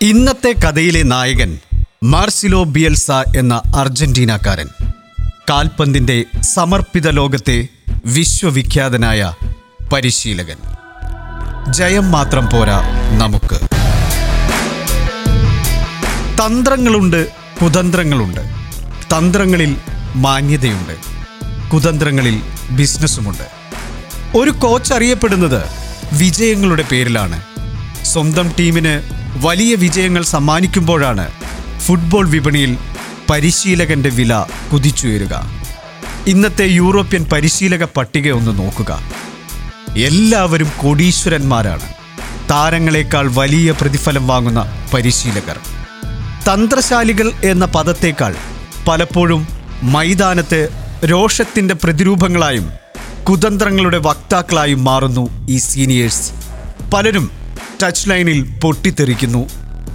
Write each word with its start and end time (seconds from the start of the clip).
ഇന്നത്തെ 0.00 0.54
കഥയിലെ 0.60 1.02
നായകൻ 1.02 1.58
മാർസിലോ 2.04 2.64
ബിയൽസ 2.64 3.10
എന്ന 3.10 3.62
അർജന്റീനക്കാരൻ. 3.76 4.68
കാൽപന്തിന്റെ 5.50 6.24
സമർപ്പിത 6.40 7.10
ലോകത്തെ 7.10 7.68
വിശ്വവിഖ്യാതനായ 8.06 9.34
പരിശീലകൻ. 9.92 10.56
ജയം 11.72 12.12
മാത്രം 12.12 12.46
പോരാ 12.46 12.82
നമുക്ക്. 13.18 13.60
തന്ത്രങ്ങളുണ്ട് 16.42 17.28
കുതന്ത്രങ്ങളുണ്ട്. 17.62 18.40
തന്ത്രങ്ങളിൽ 19.16 19.76
മാന്യതയുണ്ട്. 20.14 20.96
കുതന്ത്രങ്ങളിൽ 21.68 22.42
ബിസിനസ്സുമുണ്ട്. 22.70 23.48
ഒരു 24.36 24.50
കോച്ച് 24.50 24.94
അറിയപ്പെടുന്നത് 24.94 25.62
വിജയങ്ങളുടെ 26.12 26.84
പേരിലാണ്. 26.92 27.40
സ്വന്തം 28.04 28.52
ടീമിന് 28.58 29.15
വലിയ 29.42 29.74
വിജയങ്ങൾ 29.74 30.22
സമ്മാനിക്കുമ്പോഴാണ് 30.22 31.30
ഫുട്ബോൾ 31.86 32.28
വിപണിയിൽ 32.28 32.78
പരിശീലകന്റെ 33.30 34.08
വില 34.08 34.44
കുതിച്ചുയരുക. 34.72 35.50
ഇന്നത്തെ 36.26 36.64
യൂറോപ്യൻ 36.64 37.24
പരിശീലക 37.24 37.84
പട്ടിക 37.84 38.32
ഒന്ന് 38.32 38.58
നോക്കുക. 38.58 39.00
എല്ലാവരും 39.96 40.72
കോടീശ്വരന്മാരാണ്. 40.76 41.94
താരങ്ങളെക്കാൾ 42.50 43.30
വലിയ 43.34 43.70
പ്രതിഫലം 43.70 44.26
വാങ്ങുന്ന 44.26 44.88
പരിശീലകർ. 44.94 45.58
തന്ത്രശാലികൾ 46.52 47.32
എന്ന 47.44 47.64
പദത്തേക്കാൾ 47.64 48.34
പലപ്പോഴും 48.88 49.48
മൈതാനത്ത് 49.82 50.68
രോഷത്തിന്റെ 51.04 51.74
പ്രതിരൂപങ്ങളായും 51.74 52.70
കുതന്ത്രങ്ങളുടെ 53.24 53.98
വക്താക്കളായും 53.98 54.84
മാറുന്നു 54.84 55.46
ഈ 55.48 55.58
സീനിയേഴ്സ്. 55.58 56.30
പലരും 56.94 57.45
ടച്ച് 57.82 58.10
ലൈനിൽ 58.10 58.60
പൊട്ടിത്തെറിക്കുന്നു. 58.64 59.48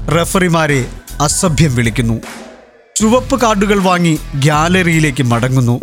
റഫറിമാരെ 0.09 0.85
അസഭ്യം 1.21 1.75
വിളിക്കുന്നു. 1.75 2.21
ചുവപ്പ് 2.95 3.41
കാർഡുകൾ 3.41 3.79
വാങ്ങി 3.79 4.19
ഗ്യാലറിയിലേക്ക് 4.35 5.23
മടങ്ങുന്നു. 5.23 5.79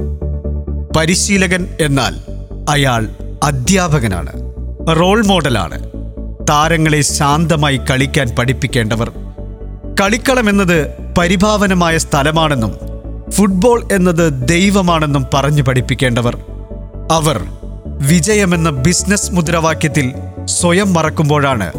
പരിശീലകൻ 0.96 1.68
എന്നാൽ 1.80 2.14
അയാൾ 2.70 3.08
അധ്യാപകനാണ്. 3.42 4.32
റോൾ 5.00 5.27
മോഡലാണ്. 5.27 5.90
താരങ്ങളെ 6.50 7.00
ശാന്തമായി 7.00 7.77
കളിക്കാൻ 7.77 8.28
പഠിപ്പിക്കേണ്ടവർ. 8.38 9.12
കളിക്കളം 10.00 10.50
എന്നത് 10.50 10.86
പരിഭാവനമായ 11.18 11.98
സ്ഥലമാണെന്നും 11.98 12.74
ഫുട്ബോൾ 13.30 13.88
എന്നത് 13.92 14.48
ദൈവമാണെന്നും 14.48 15.27
പറഞ്ഞു 15.34 15.62
പഠിപ്പിക്കേണ്ടവർ. 15.62 16.38
അവർ 17.12 17.46
വിജയമെന്ന 17.86 18.70
ബിസിനസ് 18.70 19.33
മുദ്രാവാക്യത്തിൽ 19.33 20.12
സ്വയം 20.44 20.94
മറക്കുമ്പോഴാണ് 20.94 21.72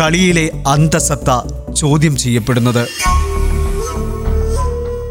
കളിയിലെ 0.00 0.50
അന്തസത്ത 0.66 1.30
ചോദ്യം 1.74 2.16
ചെയ്യപ്പെടുന്നത്. 2.16 2.88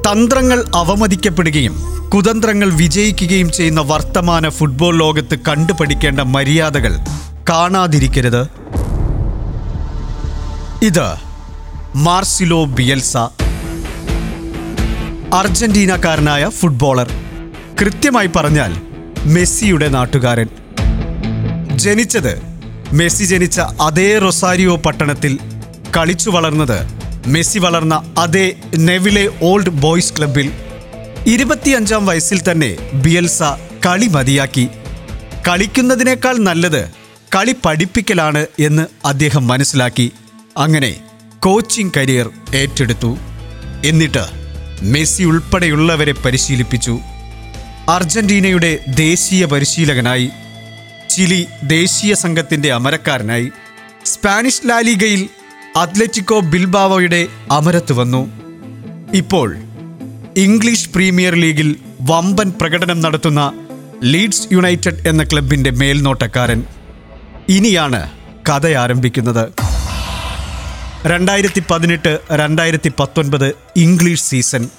തന്ത്രങ്ങൾ 0.07 0.65
അവമതിക്കപ്പെടുകയും 0.75 1.81
കുതന്ത്രങ്ങൾ 2.13 2.69
വിജയിക്കുകയും 2.73 3.51
ചെയ്യുന്ന 3.51 3.81
വർത്തമാന 3.81 4.49
ഫുട്ബോൾ 4.49 4.97
ലോകത്ത് 4.97 5.39
കണ്ടുപഠിക്കേണ്ട 5.47 6.19
മര്യാദകൾ 6.19 6.97
കാണാതിരിക്കരുത്. 7.49 8.47
ഇത് 10.83 11.15
മാർസിലോ 11.95 12.65
ബിയൽസ 12.65 13.17
അർജന്റീനക്കാരനായ 15.33 16.49
ഫുട്ബോളർ 16.49 17.11
കൃത്യമായി 17.81 18.29
പറഞ്ഞാൽ 18.35 18.75
മെസ്സിയുടെ 19.25 19.87
നാട്ടുകാരൻ. 19.87 20.47
ജനിച്ചത് 21.75 22.50
മെസ്സി 22.93 23.23
ജനിച്ച 23.23 23.59
അതേ 23.59 24.17
റൊസാരിയോ 24.19 24.75
പട്ടണത്തിൽ 24.75 25.39
കളിച്ചു 25.97 26.29
വളർന്നത് 26.29 26.79
മെസ്സി 27.27 27.59
വളർന്ന 27.59 28.13
അതേ 28.17 28.55
നെവിലെ 28.77 29.29
ഓൾഡ് 29.41 29.69
ബോയ്സ് 29.69 30.13
ക്ലബിൽ 30.17 30.51
ഇരുപത്തിയഞ്ചാം 31.27 32.05
വയസ്സിൽ 32.05 32.51
തന്നെ 32.51 32.77
ബിയൽസ 32.93 33.43
കളി 33.85 34.05
മതിയാക്കി. 34.05 34.67
കളിക്കുന്നതിനേക്കാൾ 35.47 36.37
നല്ലത് 36.37 36.89
കളി 37.35 37.55
പഠിപ്പിക്കലാണ് 37.65 38.45
എന്ന് 38.59 39.07
അദ്ദേഹം 39.07 39.47
മനസ്സിലാക്കി. 39.47 40.11
അങ്ങനെ 40.57 40.95
കോച്ചിങ് 41.39 41.91
കരിയർ 41.97 42.29
ഏറ്റെടുത്തു. 42.55 43.17
എന്നിട്ട് 43.85 44.25
മെസ്സി 44.81 45.23
ഉൾപ്പെടെയുള്ളവരെ 45.23 46.11
പരിശീലിപ്പിച്ചു. 46.11 46.99
അർജന്റീനയുടെ 47.89 48.79
ദേശീയ 48.87 49.45
പരിശീലകനായി 49.45 50.29
ചിലി 51.11 51.45
ദേശീയ 51.63 52.13
സംഘത്തിന്റെ 52.13 52.71
അമരക്കാരനായി 52.73 53.51
സ്പാനിഷ് 54.05 54.69
ലാലിഗയിൽ 54.69 55.29
അത്ലറ്റിക്കോ 55.75 56.39
ബിൽബാവോയുടെ 56.39 57.27
അമരത്ത് 57.51 57.93
വന്നു. 57.93 58.21
ഇപ്പോൾ 59.13 59.57
ഇംഗ്ലീഷ് 60.37 60.89
പ്രീമിയർ 60.89 61.35
ലീഗിൽ 61.35 61.75
വമ്പൻ 62.01 62.53
പ്രകടനം 62.61 63.01
നടത്തുന്ന 63.01 63.53
ലീഡ്സ് 64.03 64.47
യുണൈറ്റഡ് 64.53 65.07
എന്ന 65.07 65.23
ക്ലബിന്റെ 65.23 65.71
മേൽനോട്ടക്കാരൻ 65.71 66.63
ഇനിയാണ് 67.49 68.09
കഥ 68.49 68.67
ആരംഭിക്കുന്നത്. 68.67 69.45
രണ്ടായിരത്തി 71.05 71.63
പതിനെട്ട് 71.71 72.19
രണ്ടായിരത്തി 72.31 72.91
പത്തൊൻപത് 72.99 73.55
ഇംഗ്ലീഷ് 73.77 74.23
സീസൺ. 74.23 74.69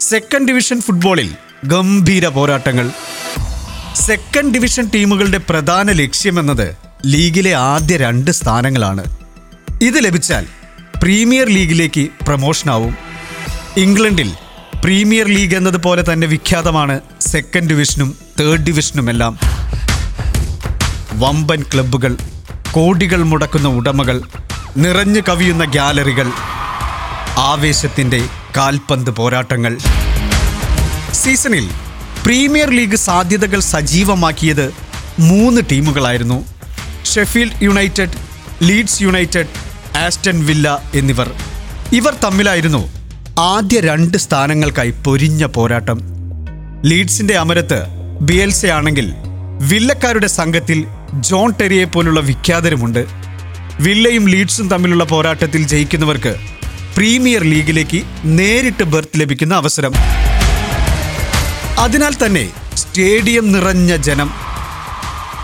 സെക്കൻഡ് 0.00 0.48
ഡിവിഷൻ 0.48 0.80
ഫുട്ബോളിൽ 0.80 1.30
ഗംഭീര 1.64 2.28
പോരാട്ടങ്ങൾ. 2.28 2.90
സെക്കൻഡ് 3.94 4.54
ഡിവിഷൻ 4.54 4.90
ടീമുകളുടെ 4.94 5.38
പ്രധാന 5.38 5.92
ലക്ഷ്യമെന്നത് 5.92 6.76
ലീഗിലെ 7.06 7.54
ആദ്യ 7.54 7.96
രണ്ട് 7.96 8.30
സ്ഥാനങ്ങളാണ്. 8.30 9.04
ഇത് 9.82 10.04
ലഭിച്ചാൽ 10.04 10.46
പ്രീമിയർ 11.02 11.48
ലീഗിലേക്ക് 11.48 12.10
പ്രമോഷനാവും 12.26 12.96
ഇംഗ്ലണ്ടിൽ 13.76 14.30
പ്രീമിയർ 14.82 15.26
ലീഗ് 15.26 15.56
എന്നതുപോലെ 15.56 16.12
തന്നെ 16.12 16.26
വിഖ്യാതമാണ് 16.26 17.00
സെക്കൻഡ് 17.20 17.70
ഡിവിഷനും 17.70 18.16
തേർഡ് 18.40 18.62
ഡിവിഷനുമെല്ലാം 18.62 19.38
വമ്പൻ 21.12 21.62
ക്ലബ്ബുകൾ 21.62 22.16
കോടികൾ 22.72 23.22
മുടക്കുന്ന 23.22 23.68
ഉടമകൾ 23.68 24.22
നിറഞ്ഞു 24.76 25.20
കവിയുന്ന 25.28 25.64
ഗ്യാലറികൾ 25.64 26.28
ആവേശത്തിന്റെ 27.38 28.20
കാൽപന്ത് 28.56 29.10
പോരാട്ടങ്ങൾ. 29.10 29.78
സീസണിൽ 31.12 31.70
പ്രീമിയർ 32.24 32.70
ലീഗ് 32.70 32.96
സാധ്യതകൾ 32.96 33.60
സജീവമാക്കിയത് 33.60 34.66
മൂന്ന് 35.18 35.60
ടീമുകളായിരുന്നു. 35.70 36.38
Sheffield 37.12 37.62
United 37.62 38.16
Leeds 38.62 39.02
United 39.02 39.52
Aston 39.96 40.46
Villa 40.46 40.82
എന്നിവർ. 40.94 41.28
ഇവർ 41.92 42.14
തമ്മിലായിരുന്നു 42.24 42.82
ആദ്യ 43.38 43.80
രണ്ട് 43.80 44.18
സ്ഥാനങ്ങൾക്കായി 44.18 44.92
പൊരിഞ്ഞ 45.04 45.44
പോരാട്ടം. 45.44 45.98
ലീഡ്സിന്റെ 46.84 47.34
അമരത്ത് 47.34 47.80
ബിയൽസയാണെങ്കിൽ 48.20 49.06
വില്ലക്കാരുടെ 49.70 50.26
സംഘത്തിൽ 50.26 50.78
ജോൺ 51.20 51.50
ടെറിയെ 51.60 51.84
പോലുള്ള 51.84 52.20
വിഖ്യാതരുമുണ്ട്. 52.20 53.02
വില്ലയും 53.80 54.28
ലീഡ്സും 54.28 54.68
തമ്മിലുള്ള 54.68 55.04
പോരാട്ടത്തിൽ 55.04 55.66
ജയിക്കുന്നവർക്ക് 55.66 56.34
പ്രീമിയർ 56.96 57.42
ലീഗിലേക്ക് 57.42 58.00
നേരിട്ട് 58.24 58.82
ബെർത്ത് 58.82 59.20
ലഭിക്കുന്ന 59.20 59.54
അവസരം. 59.54 59.94
അതിനാൽ 61.78 62.14
തന്നെ 62.26 62.52
സ്റ്റേഡിയം 62.74 63.52
നിറഞ്ഞ 63.52 63.96
ജനം. 63.96 64.30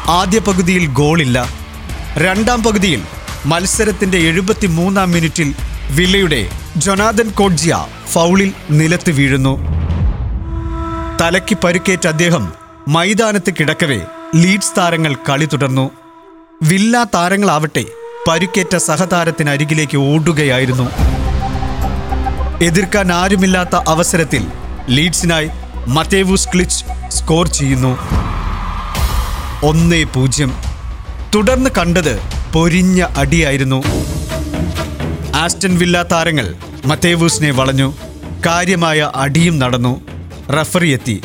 ആദ്യ 0.08 0.38
പകുതിയിൽ 0.38 0.86
ഗോളില്ല. 0.86 1.48
രണ്ടാം 2.16 2.62
പകുതിയിൽ 2.62 3.02
മത്സരത്തിന്റെ 3.46 4.18
എഴുപത്തി 4.18 4.66
മൂന്നാം 4.66 5.10
മിനിറ്റിൽ 5.10 5.54
വില്ലയുടെ 5.90 6.50
ജൊനാഥൻ 6.76 7.30
കോഡ്ജിയ 7.30 7.86
ഫൗളിൽ 8.12 8.52
നിലത്ത് 8.70 9.10
വീഴുന്നു. 9.10 9.58
തലയ്ക്ക് 11.20 11.56
പരുക്കേറ്റ 11.64 12.06
അദ്ദേഹം 12.06 12.52
മൈതാനത്ത് 12.88 13.54
കിടക്കവേ 13.60 14.00
ലീഡ്സ് 14.34 14.72
താരങ്ങൾ 14.78 15.16
കളി 15.28 15.44
തുടർന്നു. 15.44 15.90
വില്ല 16.62 17.04
താരങ്ങളാവട്ടെ 17.04 17.84
പരുക്കേറ്റ 18.28 18.76
സഹതാരത്തിനരികിലേക്ക് 18.76 19.96
ഓടുകയായിരുന്നു. 19.96 20.90
എതിർക്കാൻ 22.64 23.12
ആരുമില്ലാത്ത 23.12 23.76
അവസരത്തിൽ 23.88 24.46
ലീഡ്സിനായി 24.88 25.48
മത്തേവൂസ് 25.86 26.48
ക്ലിച്ച് 26.48 26.84
സ്കോർ 27.08 27.48
ചെയ്യുന്നു. 27.48 27.98
ഒന്നേ 29.62 30.02
പൂജ്യം. 30.04 30.54
തുടർന്ന് 31.34 31.70
കണ്ടത് 31.78 32.20
പൊരിഞ്ഞ 32.52 33.06
അടിയായിരുന്നു. 33.16 33.82
ആസ്റ്റൻ 35.34 35.78
വില്ല 35.78 36.02
താരങ്ങൾ 36.02 36.54
മത്തേവൂസിനെ 36.84 37.50
വളഞ്ഞു. 37.50 37.94
കാര്യമായ 38.46 39.12
അടിയും 39.14 39.58
നടന്നു. 39.58 40.00
റഫറി 40.50 40.88
എത്തി. 40.88 41.22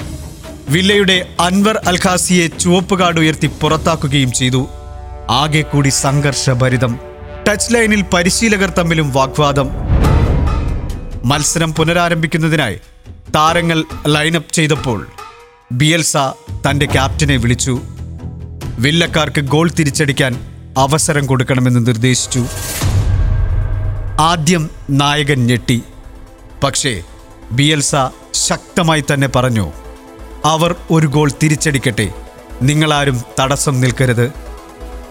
വില്ലയുടെ 0.70 1.26
അൻവർ 1.40 1.82
അൽഖാസിയെ 1.88 2.48
ചുവപ്പ് 2.48 3.00
കാർഡ് 3.00 3.20
ഉയർത്തി 3.20 3.48
പുറത്താക്കുകയും 3.48 4.32
ചെയ്തു. 4.32 4.68
ആകെ 5.30 5.62
കൂടി 5.62 5.90
സംഘർഷഭരിതം. 5.90 7.00
ടച്ച് 7.48 7.74
ലൈനിൽ 7.74 8.02
പരിശീലകർ 8.14 8.70
തമ്മിലും 8.70 9.12
വാഗ്വാദം. 9.14 9.70
മത്സരം 11.26 11.74
പുനരാരംഭിക്കുന്നതിനായി 11.74 12.80
താരങ്ങൾ 13.36 13.84
ലൈനപ്പ് 14.08 14.54
ചെയ്തപ്പോൾ 14.54 15.08
ബിയൽസ 15.72 16.18
തന്റെ 16.70 16.86
ക്യാപ്റ്റനെ 16.86 17.36
വിളിച്ചു. 17.36 17.82
വില്ലക്കാർക്ക് 18.80 19.42
ഗോൾ 19.42 19.72
തിരിച്ചടിക്കാൻ 19.72 20.50
അവസരം 20.78 21.26
കൊടുക്കണമെന്ന് 21.26 21.88
നിർദ്ദേശിച്ചു. 21.88 22.46
ആദ്യം 24.20 24.70
നായകൻ 24.90 25.48
ഞെട്ടി. 25.48 25.84
പക്ഷേ 26.64 27.04
ബിയൽസ 27.52 27.96
ശക്തമായി 28.34 29.04
തന്നെ 29.14 29.28
പറഞ്ഞു 29.28 29.72
അവർ 30.46 30.76
ഒരു 30.92 31.08
ഗോൾ 31.08 31.32
തിരിച്ചടിക്കട്ടെ. 31.44 32.10
നിങ്ങളാരും 32.62 33.22
തടസ്സം 33.40 33.82
നിൽക്കരുത്. 33.82 34.32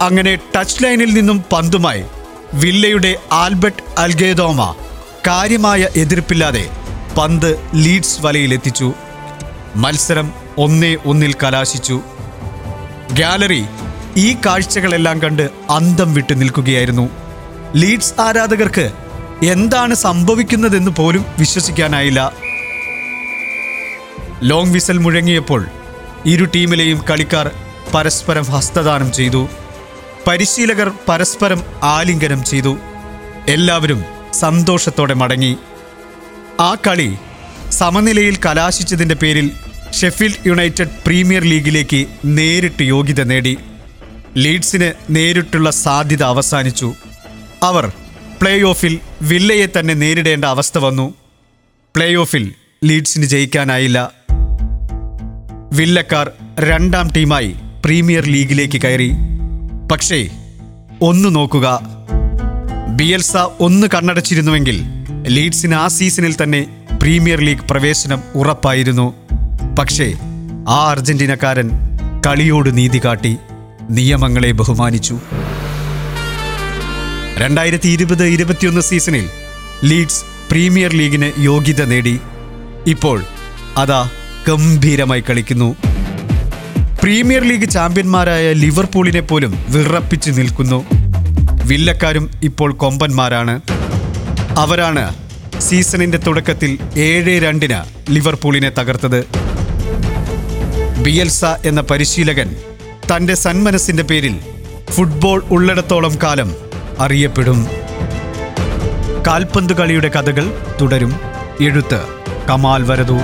അങ്ങനെ 0.01 0.35
ടച്ച് 0.35 0.83
ലൈനിൽ 0.83 1.13
നിന്നും 1.13 1.43
പന്തുമായി 1.51 2.03
വില്ലയുടെ 2.53 3.15
ആൽബർട്ട് 3.31 3.99
അൽഗേദോമ 3.99 4.75
കാര്യമായ 5.27 5.87
എതിർപ്പില്ലാതെ 5.95 6.80
പന്ത് 7.17 7.59
ലീഡ്സ് 7.75 8.21
വലയിലെത്തിച്ചു. 8.21 8.93
മത്സരം 9.75 10.33
ഒന്നേ 10.57 10.97
ഒന്നിൽ 11.05 11.33
കലാശിച്ചു. 11.33 12.01
ഗാലറി 13.13 13.65
ഈ 14.17 14.37
കാഴ്ചകളെല്ലാം 14.45 15.21
കണ്ട് 15.21 15.49
അന്തം 15.69 16.13
വിട്ടു 16.13 16.33
നിൽക്കുകയായിരുന്നു. 16.33 17.09
ലീഡ്സ് 17.75 18.21
ആരാധകർക്ക് 18.21 18.91
എന്താണ് 19.45 19.95
സംഭവിക്കുന്നതെന്ന് 19.95 20.91
പോലും 20.91 21.25
വിശ്വസിക്കാനായില്ല. 21.39 22.31
ലോങ് 24.43 24.73
വിസൽ 24.73 24.97
മുഴങ്ങിയപ്പോൾ 24.97 25.65
ഇരു 26.25 26.45
ടീമിലെയും 26.45 27.01
കളിക്കാർ 27.09 27.51
പരസ്പരം 27.93 28.43
ഹസ്തദാനം 28.43 29.11
ചെയ്തു. 29.11 29.47
പരിശീലകർ 30.27 30.91
പരസ്പരം 31.09 31.63
ആലിംഗനം 31.83 32.43
ചെയ്തു. 32.43 32.77
എല്ലാവരും 33.47 34.03
സന്തോഷത്തോടെ 34.33 35.13
മടങ്ങി. 35.13 35.57
ആ 36.61 36.75
കളി 36.75 37.15
സമനിലയിൽ 37.69 38.37
കലാശിച്ചതിന്റെ 38.45 39.15
പേരിൽ 39.15 39.51
ഷെഫീൽഡ് 39.99 40.47
യുണൈറ്റഡ് 40.47 40.89
പ്രീമിയർ 41.05 41.43
ലീഗിലേക്ക് 41.43 42.05
നേരിട്ട് 42.25 42.83
യോഗ്യത 42.83 43.23
നേടി. 43.23 43.57
ലീഡ്സിന് 44.37 44.93
നേരിട്ടുള്ള 45.09 45.71
സാധ്യത 45.71 46.23
അവസാനിച്ചു. 46.23 46.93
അവർ 47.63 47.91
പ്ലേ 48.41 48.61
ഓഫിൽ 48.61 48.99
വില്ലയെ 49.21 49.65
തന്നെ 49.65 49.93
നേരിടേണ്ട 49.93 50.45
അവസ്ഥ 50.45 50.77
വന്നു. 50.77 51.13
പ്ലേ 51.95 52.15
ഓഫിൽ 52.15 52.53
ലീഡ്സിന് 52.83 53.25
ജയിക്കാനായില്ല. 53.25 54.11
വില്ലക്കാർ 55.73 56.31
രണ്ടാം 56.59 57.11
ടീമായി 57.17 57.55
പ്രീമിയർ 57.85 58.25
ലീഗിലേക്ക് 58.25 58.81
കയറി. 58.81 59.11
പക്ഷേ 59.91 60.29
ഒന്ന് 61.01 61.35
നോക്കുക. 61.35 61.79
ബിയൽസ 62.89 63.37
ഒന്ന് 63.59 63.87
കണ്ണടച്ചിരുന്നുവെങ്കിൽ 63.95 65.00
ലീഡ്സിന് 65.31 65.75
ആ 65.75 65.87
സീസണിൽ 65.87 66.35
തന്നെ 66.43 66.65
പ്രീമിയർ 67.01 67.39
ലീഗ് 67.41 67.67
പ്രവേശനം 67.69 68.19
ഉറപ്പായിരുന്നു. 68.35 69.13
പക്ഷേ 69.79 70.13
ആ 70.69 70.89
അർജന്റീനക്കാരൻ 70.89 71.71
കളിയോട് 72.25 72.77
നീതി 72.77 73.01
കാട്ടി 73.05 73.37
നിയമങ്ങളെ 73.89 74.51
ബഹുമാനിച്ചു. 74.51 75.19
രണ്ടായിരത്തി 77.37 77.89
ഇരുപത് 77.89 78.25
ഇരുപത്തിയൊന്ന് 78.25 78.81
സീസണിൽ 78.81 79.29
ലീഡ്സ് 79.83 80.23
പ്രീമിയർ 80.51 80.93
ലീഗിന് 80.93 81.31
യോഗ്യത 81.39 81.83
നേടി. 81.83 82.19
ഇപ്പോൾ 82.87 83.23
അതാ 83.77 84.09
ഗംഭീരമായി 84.47 85.23
കളിക്കുന്നു. 85.29 85.75
പ്രീമിയർ 87.03 87.43
ലീഗ് 87.43 87.69
ചാമ്പ്യന്മാരായ 87.69 88.53
ലിവർപൂളിനെ 88.53 89.19
പോലും 89.19 89.53
വിറപ്പിച്ചു 89.69 90.31
നിൽക്കുന്നു. 90.31 90.85
വില്ലക്കാരും 91.65 92.29
ഇപ്പോൾ 92.43 92.73
കൊമ്പന്മാരാണ്. 92.73 93.61
അവരാണ് 94.57 95.20
സീസണിന്റെ 95.61 96.17
തുടക്കത്തിൽ 96.17 96.77
ഏഴ് 96.97 97.43
രണ്ടിന് 97.43 98.11
ലിവർപൂളിനെ 98.11 98.69
തകർത്തത്. 98.69 99.27
ബിയൽസ 101.03 101.45
എന്ന 101.45 101.81
പരിശീലകൻ 101.81 102.55
തന്റെ 103.11 103.35
സന്മനസിന്റെ 103.35 104.03
പേരിൽ 104.03 104.39
ഫുട്ബോൾ 104.89 105.43
ഉള്ളിടത്തോളം 105.51 106.17
കാലം 106.23 106.55
അറിയപ്പെടും. 106.99 107.67
കാൽപന്ത് 109.27 109.73
കളിയുടെ 109.73 110.07
കഥകൾ 110.07 110.75
തുടരും. 110.81 111.19
എഴുത്ത് 111.61 112.01
കമാൽ 112.49 112.83
വരദൂർ. 112.83 113.23